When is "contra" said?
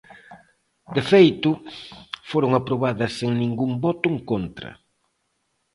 4.29-4.69